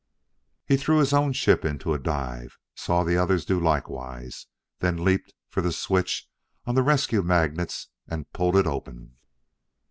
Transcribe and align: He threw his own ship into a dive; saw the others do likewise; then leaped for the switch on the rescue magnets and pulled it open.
He 0.65 0.77
threw 0.77 0.97
his 0.97 1.13
own 1.13 1.31
ship 1.31 1.63
into 1.63 1.93
a 1.93 1.99
dive; 1.99 2.57
saw 2.73 3.03
the 3.03 3.17
others 3.17 3.45
do 3.45 3.59
likewise; 3.59 4.47
then 4.79 5.03
leaped 5.05 5.35
for 5.47 5.61
the 5.61 5.71
switch 5.71 6.27
on 6.65 6.73
the 6.73 6.81
rescue 6.81 7.21
magnets 7.21 7.89
and 8.07 8.33
pulled 8.33 8.55
it 8.55 8.65
open. 8.65 9.17